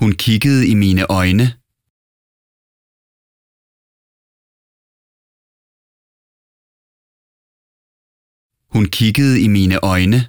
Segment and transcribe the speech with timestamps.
[0.00, 1.46] Hun kiggede i mine øjne.
[8.74, 10.20] Hun kiggede i mine øjne.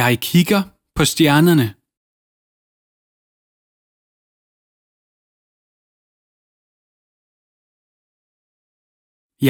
[0.00, 0.62] Jeg kigger
[0.94, 1.81] på stjernerne.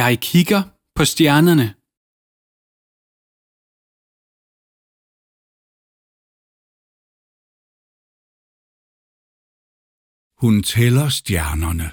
[0.01, 0.62] Jeg kigger
[0.96, 1.69] på stjernerne.
[10.42, 11.88] Hun tæller stjernerne.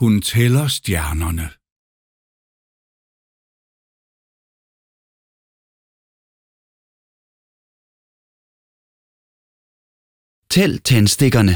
[0.00, 1.63] Hun tæller stjernerne.
[10.54, 11.54] Tæl tændstikkerne.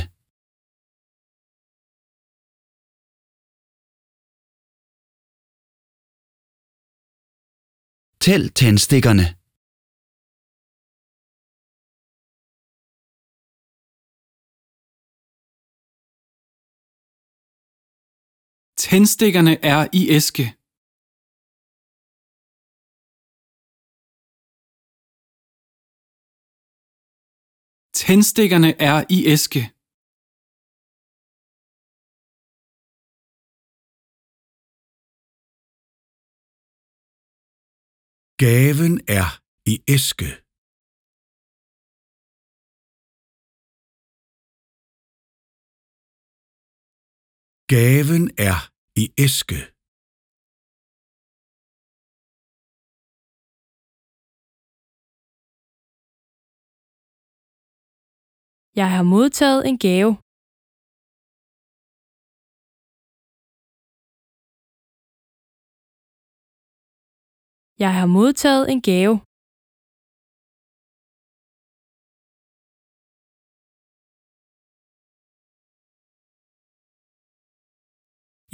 [8.24, 9.26] Tæl tændstikkerne.
[18.76, 20.57] Tændstikkerne er i æske.
[28.10, 29.62] Tændstikkerne er i æske.
[38.42, 39.28] Gaven er
[39.72, 40.30] i æske.
[47.72, 48.58] Gaven er
[49.02, 49.77] i æske.
[58.76, 60.10] Jeg har modtaget en gave.
[67.84, 69.14] Jeg har modtaget en gave.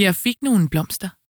[0.05, 1.24] Jeg fik nogle blomster.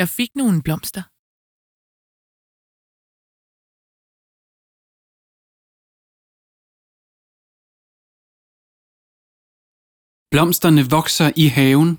[0.00, 1.04] Jeg fik nogle blomster.
[10.32, 11.90] Blomsterne vokser i haven.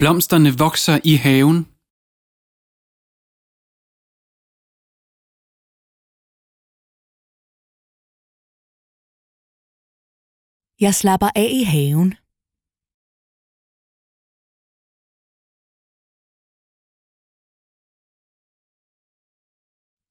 [0.00, 1.71] Blomsterne vokser i haven.
[10.86, 12.10] Jeg slapper af i haven.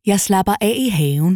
[0.05, 1.35] Jeg slapper af i haven.